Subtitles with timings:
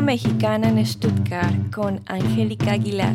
[0.00, 3.14] Mexicana en Stuttgart con Angélica Aguilar.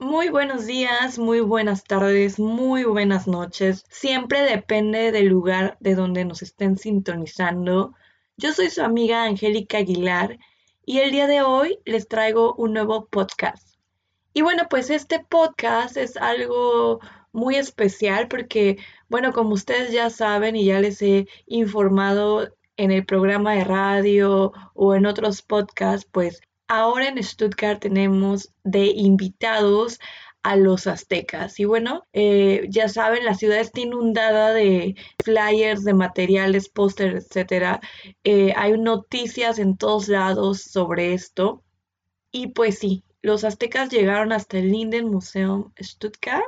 [0.00, 3.84] Muy buenos días, muy buenas tardes, muy buenas noches.
[3.88, 7.94] Siempre depende del lugar de donde nos estén sintonizando.
[8.36, 10.38] Yo soy su amiga Angélica Aguilar
[10.84, 13.76] y el día de hoy les traigo un nuevo podcast.
[14.34, 17.00] Y bueno, pues este podcast es algo
[17.36, 23.04] muy especial porque, bueno, como ustedes ya saben y ya les he informado en el
[23.04, 30.00] programa de radio o en otros podcasts, pues ahora en Stuttgart tenemos de invitados
[30.42, 31.60] a los aztecas.
[31.60, 37.80] Y bueno, eh, ya saben, la ciudad está inundada de flyers, de materiales, pósters, etcétera.
[38.24, 41.62] Eh, hay noticias en todos lados sobre esto.
[42.30, 46.44] Y pues sí, los aztecas llegaron hasta el Linden Museum Stuttgart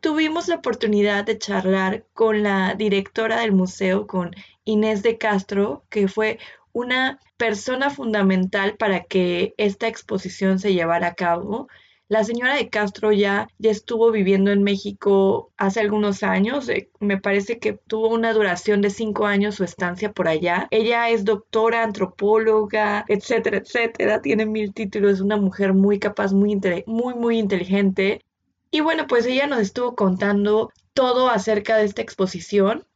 [0.00, 4.32] tuvimos la oportunidad de charlar con la directora del museo, con
[4.64, 6.38] Inés de Castro, que fue
[6.72, 11.68] una persona fundamental para que esta exposición se llevara a cabo.
[12.08, 16.68] La señora de Castro ya, ya estuvo viviendo en México hace algunos años.
[16.68, 20.66] Eh, me parece que tuvo una duración de cinco años su estancia por allá.
[20.72, 24.20] Ella es doctora, antropóloga, etcétera, etcétera.
[24.22, 25.14] Tiene mil títulos.
[25.14, 28.22] Es una mujer muy capaz, muy, muy, muy inteligente.
[28.70, 32.86] Y bueno, pues ella nos estuvo contando todo acerca de esta exposición.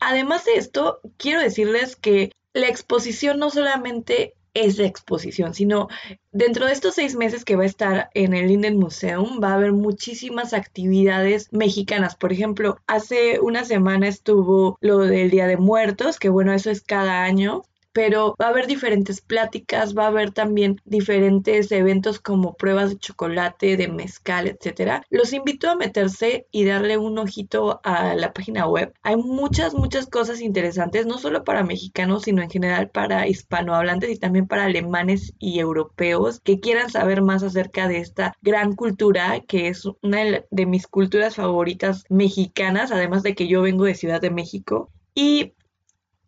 [0.00, 5.88] Además de esto, quiero decirles que la exposición no solamente es la exposición, sino
[6.30, 9.54] dentro de estos seis meses que va a estar en el Linden Museum va a
[9.54, 12.16] haber muchísimas actividades mexicanas.
[12.16, 16.82] Por ejemplo, hace una semana estuvo lo del Día de Muertos, que bueno, eso es
[16.82, 22.54] cada año pero va a haber diferentes pláticas, va a haber también diferentes eventos como
[22.54, 25.04] pruebas de chocolate, de mezcal, etcétera.
[25.10, 28.92] Los invito a meterse y darle un ojito a la página web.
[29.02, 34.18] Hay muchas, muchas cosas interesantes, no solo para mexicanos, sino en general para hispanohablantes y
[34.18, 39.68] también para alemanes y europeos que quieran saber más acerca de esta gran cultura que
[39.68, 44.30] es una de mis culturas favoritas mexicanas, además de que yo vengo de Ciudad de
[44.30, 44.90] México.
[45.14, 45.52] Y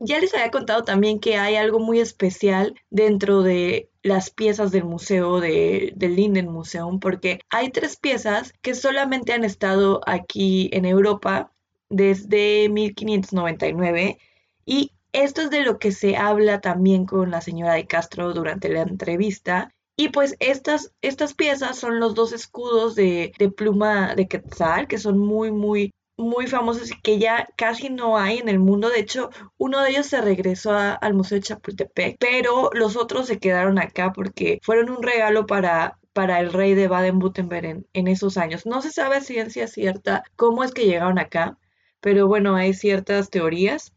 [0.01, 4.85] ya les había contado también que hay algo muy especial dentro de las piezas del
[4.85, 10.85] museo de, del Linden Museum, porque hay tres piezas que solamente han estado aquí en
[10.85, 11.53] Europa
[11.89, 14.19] desde 1599
[14.67, 18.69] y esto es de lo que se habla también con la señora de Castro durante
[18.69, 19.73] la entrevista.
[19.97, 24.99] Y pues estas, estas piezas son los dos escudos de, de pluma de Quetzal, que
[24.99, 28.91] son muy, muy muy famosos que ya casi no hay en el mundo.
[28.91, 33.39] De hecho, uno de ellos se regresó al Museo de Chapultepec, pero los otros se
[33.39, 38.67] quedaron acá porque fueron un regalo para, para el rey de Baden-Württemberg en, esos años.
[38.67, 41.59] No se sabe ciencia cierta cómo es que llegaron acá,
[42.01, 43.93] pero bueno, hay ciertas teorías.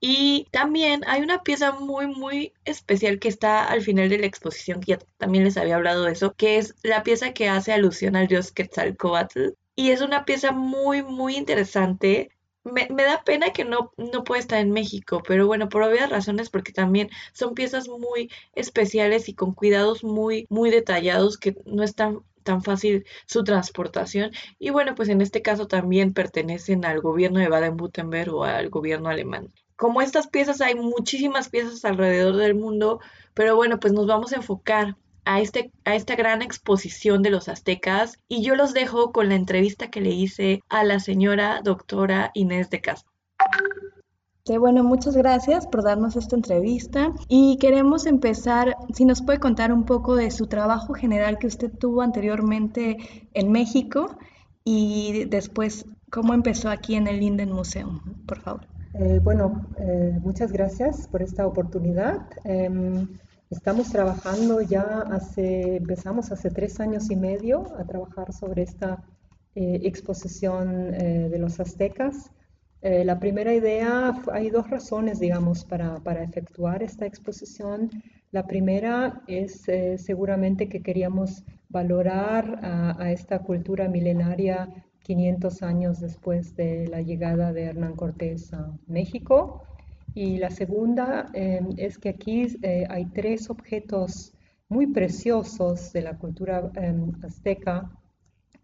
[0.00, 4.80] Y también hay una pieza muy, muy especial que está al final de la exposición,
[4.80, 8.14] que ya también les había hablado de eso, que es la pieza que hace alusión
[8.16, 12.30] al dios Quetzalcoatl y es una pieza muy, muy interesante.
[12.64, 16.48] Me, da pena que no, no pueda estar en México, pero bueno, por obvias razones,
[16.50, 21.94] porque también son piezas muy especiales y con cuidados muy, muy detallados que no es
[21.94, 24.30] tan, tan fácil su transportación.
[24.58, 29.08] Y bueno, pues en este caso también pertenecen al gobierno de Baden-Württemberg o al gobierno
[29.10, 29.52] alemán.
[29.76, 33.00] Como estas piezas, hay muchísimas piezas alrededor del mundo,
[33.34, 37.48] pero bueno, pues nos vamos a enfocar a, este, a esta gran exposición de los
[37.48, 42.30] aztecas y yo los dejo con la entrevista que le hice a la señora doctora
[42.34, 43.12] Inés de Castro.
[44.58, 49.84] bueno, muchas gracias por darnos esta entrevista y queremos empezar, si nos puede contar un
[49.84, 52.98] poco de su trabajo general que usted tuvo anteriormente
[53.32, 54.16] en México
[54.64, 58.66] y después cómo empezó aquí en el Linden Museum, por favor.
[58.94, 62.28] Eh, bueno, eh, muchas gracias por esta oportunidad.
[62.44, 63.08] Em,
[63.50, 69.04] Estamos trabajando ya hace, empezamos hace tres años y medio a trabajar sobre esta
[69.54, 72.30] eh, exposición eh, de los aztecas.
[72.80, 77.90] Eh, la primera idea, hay dos razones, digamos, para, para efectuar esta exposición.
[78.32, 79.62] La primera es
[79.98, 84.68] seguramente que queríamos valorar a, a esta cultura milenaria
[85.04, 89.62] 500 años después de la llegada de Hernán Cortés a México.
[90.14, 94.32] Y la segunda em, es que aquí eh, hay tres objetos
[94.68, 97.90] muy preciosos de la cultura em, azteca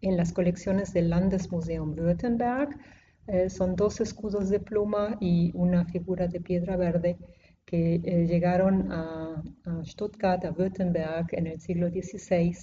[0.01, 2.79] en las colecciones del Landesmuseum Württemberg.
[3.27, 7.17] Eh, son dos escudos de pluma y una figura de piedra verde
[7.65, 9.43] que eh, llegaron a,
[9.83, 12.55] Stuttgart, a Württemberg en el siglo XVI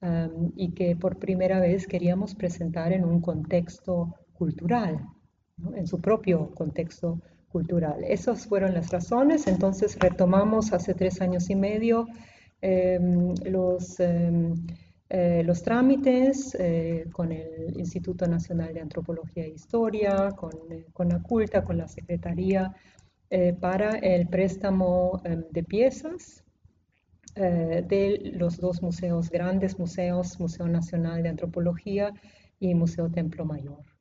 [0.00, 5.06] em, y que por primera vez queríamos presentar en un contexto cultural,
[5.74, 7.37] en su propio contexto cultural.
[8.06, 12.06] Esas fueron las razones, entonces retomamos hace tres años y medio
[12.60, 14.54] em, los, em,
[15.08, 20.52] eh, los trámites eh, con el Instituto Nacional de Antropología e Historia, con,
[20.92, 22.74] con CULTA, con la Secretaría,
[23.60, 26.44] para el préstamo em, de piezas
[27.34, 32.12] de los dos museos, grandes museos, Museo Nacional de Antropología
[32.58, 33.97] y Museo Templo Mayor.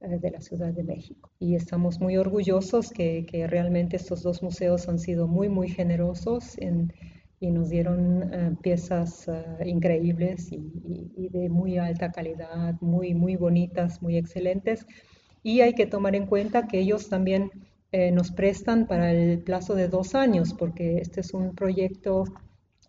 [0.00, 1.32] Eh, de la Ciudad de México.
[1.40, 6.56] Y estamos muy orgullosos que, que, realmente estos dos museos han sido muy, muy generosos
[6.58, 6.92] en,
[7.40, 13.34] y nos dieron eh, piezas eh, increíbles y, y, de muy alta calidad, muy, muy
[13.34, 14.86] bonitas, muy excelentes.
[15.42, 17.50] Y hay que tomar en cuenta que ellos también
[18.12, 22.24] nos prestan para el plazo de dos años, porque este es un proyecto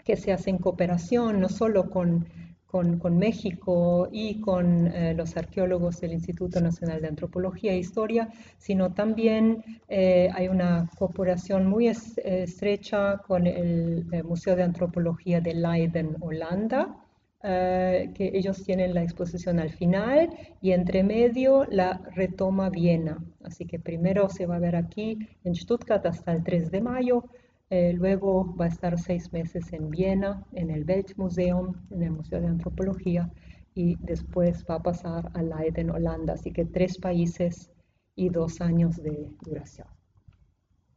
[0.04, 2.28] que se hace en cooperación, no solo con
[2.70, 8.30] con, México y con eh, los arqueólogos del Instituto Nacional de Antropología e Historia,
[8.60, 15.56] sino también eh, hay una cooperación muy estrecha con el, el, Museo de Antropología de
[15.56, 16.96] Leiden, Holanda,
[17.42, 20.30] eh, que ellos tienen la exposición al final
[20.62, 23.18] y entre medio la retoma Viena.
[23.44, 27.24] Así que primero se va a ver aquí en Stuttgart hasta el 3 de mayo
[27.70, 32.42] eh, luego va a estar seis meses en Viena, en el Weltmuseum, en el Museo
[32.42, 33.32] de Antropología,
[33.76, 36.34] y después va a pasar a Leiden, Holanda.
[36.34, 37.70] Así que tres países
[38.16, 39.88] y dos años de duración.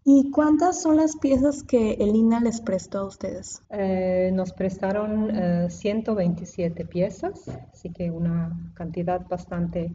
[0.05, 3.63] ¿Y cuántas son las piezas que el INA les prestó a ustedes?
[3.71, 9.95] Eh, nos prestaron 127 eh, piezas, así que una cantidad bastante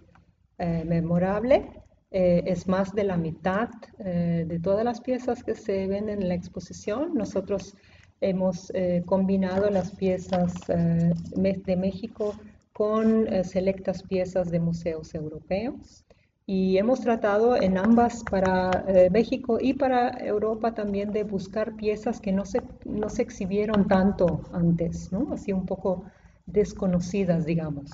[0.57, 1.86] memorable.
[2.09, 3.69] Eh, es más de la mitad
[3.99, 7.13] eh, de todas las piezas que se ven en la exposición.
[7.15, 7.75] Nosotros
[8.21, 12.33] hemos eh, combinado las piezas de México
[12.71, 16.05] con selectas piezas de museos europeos
[16.45, 22.31] y hemos tratado en ambas para México y para Europa también de buscar piezas que
[22.31, 25.33] no se, no se exhibieron tanto antes, ¿no?
[25.33, 26.03] así un poco
[26.45, 27.89] desconocidas, digamos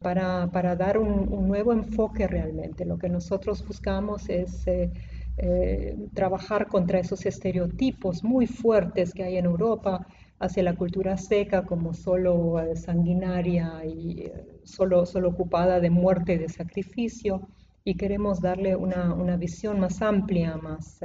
[0.00, 2.84] para, dar un, nuevo enfoque realmente.
[2.84, 4.90] Lo que nosotros buscamos es eh,
[5.38, 10.06] eh, trabajar contra esos estereotipos muy fuertes que hay en Europa
[10.38, 14.30] hacia la cultura seca como solo eh, sanguinaria y
[14.64, 17.48] solo, solo ocupada de muerte y de sacrificio
[17.86, 20.98] y queremos darle una, una visión más amplia, más,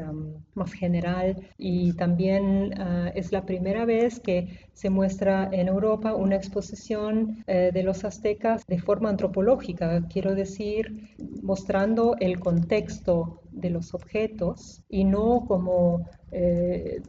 [0.55, 1.47] más general.
[1.55, 7.69] Y también ah, es la primera vez que se muestra en Europa una exposición eh,
[7.71, 15.03] de los aztecas de forma antropológica, quiero decir, mostrando el contexto de los objetos y
[15.03, 16.99] no como eh,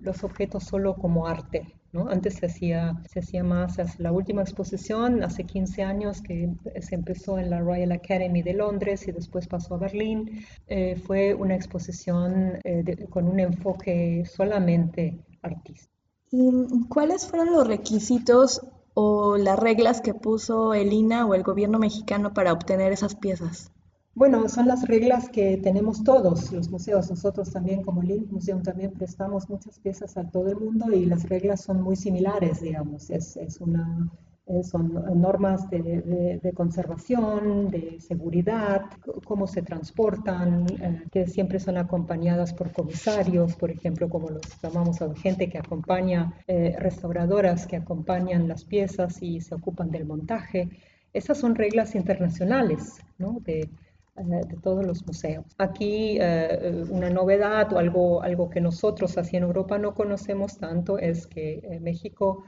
[0.00, 1.81] los objetos solo como arte.
[2.08, 6.50] Antes se hacía, se hacía más, la última exposición hace 15 años que
[6.80, 11.34] se empezó en la Royal Academy de Londres y después pasó a Berlín, eh, fue
[11.34, 15.92] una exposición eh, con un enfoque solamente artístico.
[16.30, 21.78] ¿Y cuáles fueron los requisitos o las reglas que puso el INA o el gobierno
[21.78, 23.70] mexicano para obtener esas piezas?
[24.14, 27.08] Bueno, son las reglas que tenemos todos los museos.
[27.08, 31.26] Nosotros también como Link Museum también prestamos muchas piezas a todo el mundo y las
[31.28, 33.08] reglas son muy similares, digamos.
[33.08, 34.10] Es, una,
[34.44, 38.82] eh, son normas de, conservación, de seguridad,
[39.24, 45.00] cómo se transportan, eh, que siempre son acompañadas por comisarios, por ejemplo, como los llamamos
[45.00, 50.68] a gente que acompaña, eh, restauradoras que acompañan las piezas y se ocupan del montaje.
[51.14, 53.38] Esas son reglas internacionales, ¿no?
[53.40, 53.70] De,
[54.14, 55.46] de todos los museos.
[55.56, 60.98] Aquí eh, una novedad o algo, algo que nosotros así en Europa no conocemos tanto
[60.98, 62.44] es que eh, México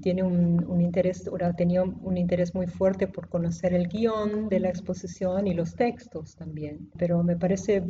[0.00, 4.60] tiene un, un, interés, ahora tenía un interés muy fuerte por conocer el guion de
[4.60, 6.88] la exposición y los textos también.
[6.96, 7.82] Pero me parece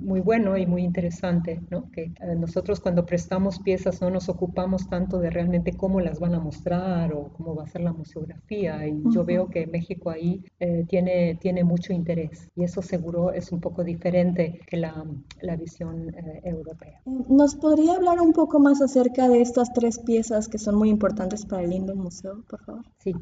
[0.00, 1.90] muy bueno y muy interesante ¿no?
[1.90, 6.40] que nosotros cuando prestamos piezas no nos ocupamos tanto de realmente cómo las van a
[6.40, 8.86] mostrar o cómo va a ser la museografía.
[8.86, 10.42] Y yo veo que México ahí
[10.88, 12.07] tiene, tiene mucho interés
[12.54, 15.04] y eso seguro es un poco diferente que la,
[15.42, 17.00] la visión eh, europea.
[17.04, 21.44] ¿Nos podría hablar un poco más acerca de estas tres piezas que son muy importantes
[21.44, 22.84] para el Lindo Museo, por favor?
[22.98, 23.14] Sí.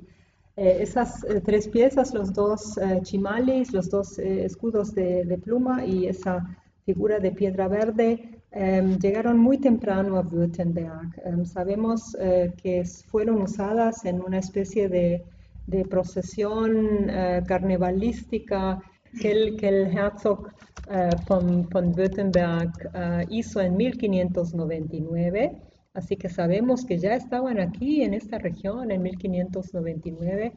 [0.57, 6.07] Eh, esas eh, tres piezas, los dos chimalis, los dos escudos de, de, pluma y
[6.07, 6.47] esa
[6.85, 11.21] figura de piedra verde, em, llegaron muy temprano a Württemberg.
[11.25, 12.17] Em, sabemos
[12.63, 15.25] que fueron usadas en una especie de
[15.67, 18.81] de procesión eh, carnavalística
[19.21, 20.53] que el, que el Herzog
[20.91, 25.53] eh, von, Württemberg eh, hizo en 1599.
[25.95, 30.53] Así que sabemos que ya estaban aquí en esta región en 1599.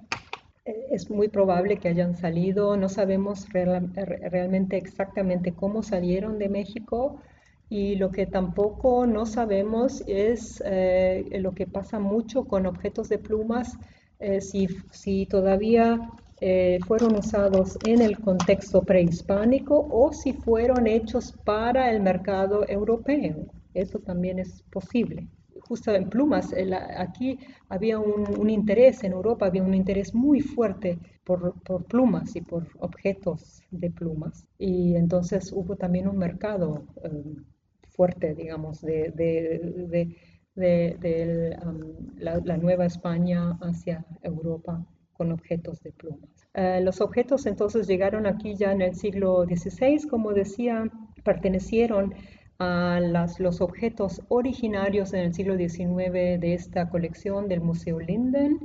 [0.66, 7.22] es muy probable que hayan salido, no sabemos realmente exactamente cómo salieron de México
[7.70, 13.20] y lo que tampoco no sabemos es eh, lo que pasa mucho con objetos de
[13.20, 13.78] plumas,
[14.20, 16.10] eh, si, si, todavía
[16.42, 23.48] eh, fueron usados en el contexto prehispánico o si fueron hechos para el mercado europeo.
[23.74, 25.28] Eso también es posible
[25.70, 26.52] justo en plumas,
[26.98, 27.38] aquí
[27.70, 31.54] había un, interés, en Europa había un interés muy fuerte por,
[31.86, 34.48] plumas y por objetos de plumas.
[34.58, 37.36] Y entonces hubo también un mercado eh,
[37.88, 40.16] fuerte, digamos, de,
[40.60, 41.80] um,
[42.18, 46.30] la, Nueva España hacia Europa con objetos de plumas.
[46.54, 50.90] Eh, los objetos entonces llegaron aquí ya en el siglo XVI, como decía,
[51.24, 52.14] pertenecieron
[52.60, 53.00] a
[53.40, 58.60] los objetos originarios en el siglo XIX de esta colección del Museo Linden.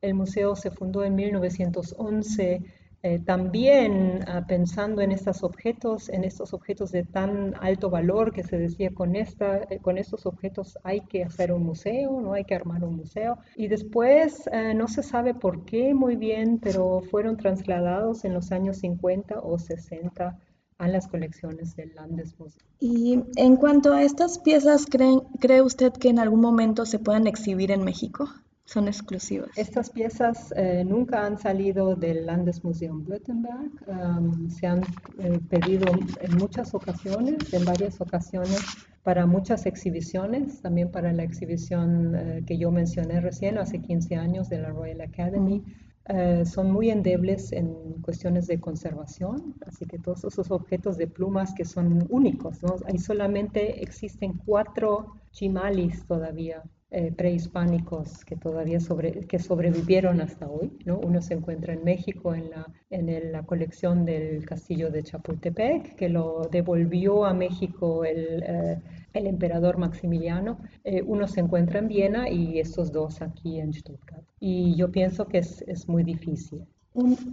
[0.00, 2.62] El museo se fundó en 1911
[3.02, 8.42] eh, también ah, pensando en estos objetos, en estos objetos de tan alto valor que
[8.42, 12.84] se decía eh, con estos objetos hay que hacer un museo, no hay que armar
[12.84, 13.38] un museo.
[13.56, 18.52] Y después eh, no se sabe por qué muy bien, pero fueron trasladados en los
[18.52, 20.38] años 50 o 60
[20.76, 22.66] a las colecciones del Landesmuseum.
[22.80, 27.70] Y en cuanto a estas piezas, ¿cree usted que en algún momento se puedan exhibir
[27.70, 28.28] en México?
[28.72, 29.50] ¿Son exclusivas?
[29.56, 33.72] Estas piezas eh, nunca han salido del Landesmuseum Württemberg.
[34.48, 34.82] se han
[35.18, 35.86] eh, pedido
[36.20, 38.60] en muchas ocasiones, en varias ocasiones,
[39.02, 44.48] para muchas exhibiciones, también para la exhibición eh, que yo mencioné recién, hace 15 años,
[44.48, 45.64] de la Royal Academy.
[46.04, 51.54] Eh, son muy endebles en cuestiones de conservación, así que todos esos objetos de plumas
[51.54, 52.76] que son únicos, ¿no?
[52.86, 56.62] Ahí solamente existen cuatro chimalis todavía
[56.92, 60.76] eh, prehispánicos que todavía sobre, que sobrevivieron hasta hoy.
[60.84, 60.98] ¿no?
[60.98, 66.08] Uno se encuentra en México en la, en la colección del castillo de Chapultepec, que
[66.08, 68.82] lo devolvió a México el, eh,
[69.12, 70.58] el emperador Maximiliano.
[70.84, 74.24] Eh, uno se encuentra en Viena y estos dos aquí en Stuttgart.
[74.40, 76.66] Y yo pienso que es, es muy difícil.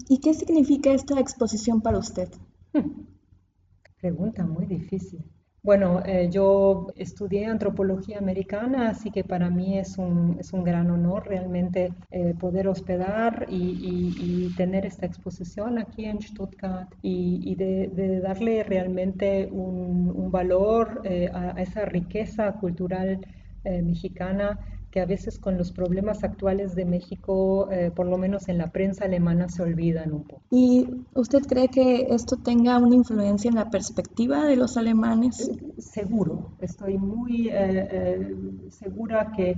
[0.08, 2.30] ¿Y qué significa esta exposición para usted?
[2.74, 3.06] Hmm.
[4.02, 5.24] Pregunta muy difícil.
[5.68, 10.90] Bueno, eh, yo estudié antropología americana, así que para mí es un, es un gran
[10.90, 18.64] honor realmente eh, poder hospedar y, tener esta exposición aquí en Stuttgart y, de, darle
[18.64, 23.20] realmente un, valor eh, a, a, esa riqueza cultural
[23.66, 24.58] mexicana
[24.92, 28.68] que a veces con los problemas actuales de México, eh, por lo menos en la
[28.68, 30.42] prensa alemana, se olvidan un poco.
[30.50, 35.52] ¿Y usted cree que esto tenga una influencia en la perspectiva de los alemanes?
[35.78, 38.36] Seguro, estoy muy eh, eh,
[38.70, 39.56] segura que,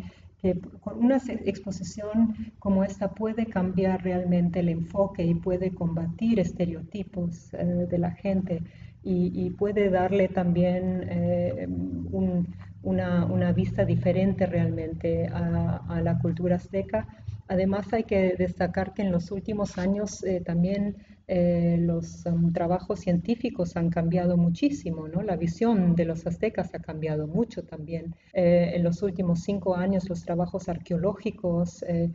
[0.79, 7.97] con una exposición como esta puede cambiar realmente el enfoque y puede combatir estereotipos de
[7.97, 8.63] la gente
[9.03, 12.47] y, puede darle también un
[12.83, 17.07] una, vista diferente realmente a, la cultura azteca.
[17.47, 22.99] Además hay que destacar que en los últimos años eh, también eh, los um, trabajos
[22.99, 25.21] científicos han cambiado muchísimo, ¿no?
[25.23, 28.13] La visión de los aztecas ha cambiado mucho también.
[28.33, 32.13] Eh, en los últimos cinco años los trabajos arqueológicos Em,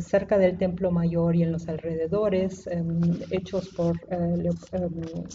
[0.00, 4.92] cerca del Templo Mayor y en los alrededores, em, hechos por, eh, em,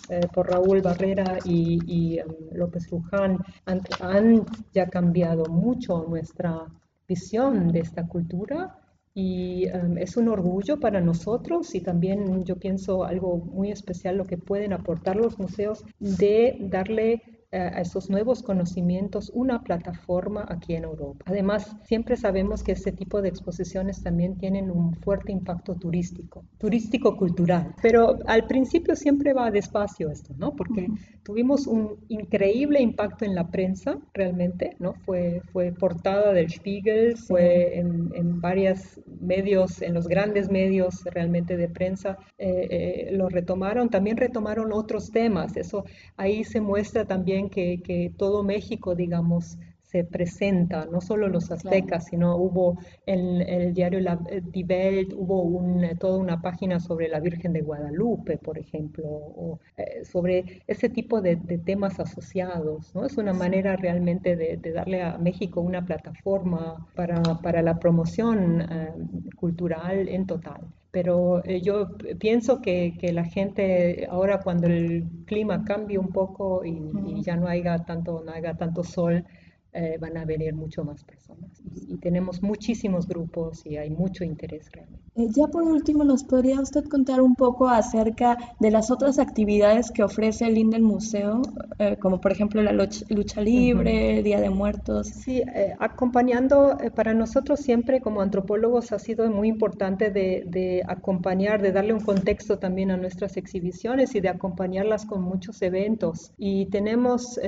[0.10, 2.19] eh, por Raúl Barrera y,
[2.53, 6.65] López Luján, han, han, ya cambiado mucho nuestra
[7.07, 8.77] visión de esta cultura
[9.13, 9.65] y
[9.98, 14.71] es un orgullo para nosotros y también yo pienso algo muy especial lo que pueden
[14.71, 17.21] aportar los museos de darle
[17.51, 21.25] a esos nuevos conocimientos una plataforma aquí en Europa.
[21.27, 27.75] Además, siempre sabemos que este tipo de exposiciones también tienen un fuerte impacto turístico, turístico-cultural,
[27.81, 30.55] pero al principio siempre va despacio esto, ¿no?
[30.55, 30.88] Porque
[31.24, 34.93] tuvimos un increíble impacto en la prensa, realmente, ¿no?
[35.05, 41.58] Fue, fue portada del Spiegel, fue en, en varios medios, en los grandes medios realmente
[41.58, 45.86] de prensa, eh, eh, lo retomaron, también retomaron otros temas, eso
[46.17, 49.57] ahí se muestra también que, todo México, digamos,
[49.91, 55.13] se presenta, no solo los aztecas, sino hubo en el diario La, eh, Die Welt,
[55.13, 55.62] hubo
[56.00, 61.21] toda una página sobre la Virgen de Guadalupe, por ejemplo, o eh, sobre ese tipo
[61.21, 62.95] de, temas asociados.
[62.95, 63.05] ¿no?
[63.05, 68.93] Es una manera realmente de, darle a México una plataforma para, la promoción eh,
[69.36, 71.88] cultural en total pero eh, yo
[72.19, 77.48] pienso que, que, la gente ahora cuando el clima cambie un poco y, ya no
[77.48, 79.24] haya tanto, no haya tanto sol,
[79.73, 81.49] eh, van a venir mucho más personas.
[81.87, 85.01] Y, tenemos muchísimos grupos y hay mucho interés realmente.
[85.15, 89.91] Eh, ya por último, ¿nos podría usted contar un poco acerca de las otras actividades
[89.91, 91.41] que ofrece el INDEL Museo,
[91.79, 95.07] eh, como por ejemplo la lucha libre, el Día de Muertos?
[95.07, 95.41] Sí,
[95.79, 101.93] acompañando, para nosotros siempre como antropólogos ha sido muy importante de, de acompañar, de darle
[101.93, 106.33] un contexto también a nuestras exhibiciones y de acompañarlas con muchos eventos.
[106.37, 107.39] Y tenemos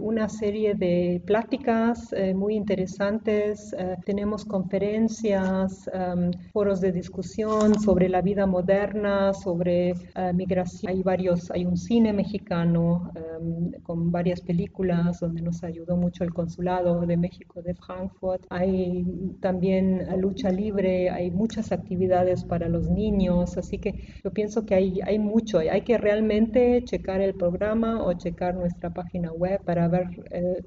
[0.00, 3.74] una serie de pláticas eh, muy interesantes.
[3.76, 10.92] Eh, tenemos conferencias, em, foros de discusión sobre la vida moderna, sobre eh, migración.
[10.92, 16.32] Hay varios, hay un cine mexicano em, con varias películas donde nos ayudó mucho el
[16.32, 18.44] consulado de México de Frankfurt.
[18.50, 19.04] Hay
[19.40, 23.92] también lucha libre, hay muchas actividades para los niños, así que
[24.22, 25.58] yo pienso que hay, hay mucho.
[25.58, 30.06] Hay que realmente checar el programa o checar nuestra página web para ver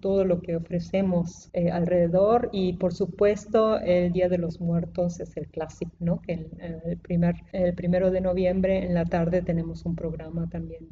[0.02, 5.36] todo lo que ofrece eh, alrededor y por supuesto el Día de los Muertos es
[5.38, 6.22] el clásico, ¿no?
[6.22, 10.88] Que el, el, primer, el primero de noviembre en la tarde tenemos un programa también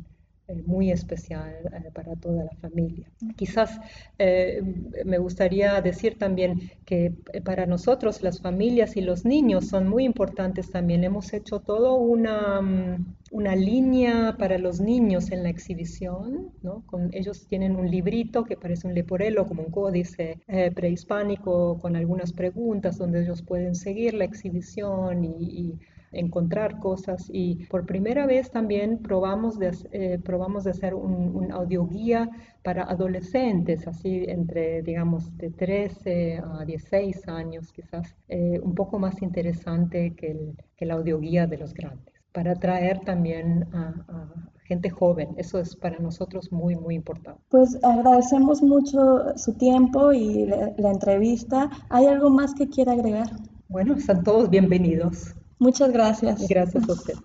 [0.65, 3.09] muy especial eh, para toda la familia.
[3.35, 3.79] Quizás
[4.17, 4.61] eh,
[5.05, 7.13] me gustaría decir también que
[7.43, 11.03] para nosotros las familias y los niños son muy importantes también.
[11.03, 16.51] Hemos hecho todo una, mm, una línea para los niños en la exhibición.
[16.61, 16.83] ¿no?
[16.85, 20.39] Con, ellos tienen un librito que parece un leporelo, como un códice
[20.73, 25.79] prehispánico con algunas preguntas donde ellos pueden seguir la exhibición y, y
[26.17, 31.51] encontrar cosas y por primera vez también probamos de, eh, probamos de hacer un, un
[31.51, 32.29] audioguía
[32.67, 39.21] para adolescentes, así entre, digamos, de 13 a 16 años quizás, eh, un poco más
[39.21, 43.93] interesante que el, que el audioguía de los grandes, para atraer también a,
[44.65, 45.29] gente joven.
[45.37, 47.39] Eso es para nosotros muy, muy importante.
[47.47, 48.99] Pues agradecemos mucho
[49.37, 51.69] su tiempo y la, la entrevista.
[51.87, 53.29] ¿Hay algo más que quiera agregar?
[53.69, 55.36] Bueno, están todos bienvenidos.
[55.59, 56.47] Muchas gracias.
[56.47, 57.17] Gracias a usted.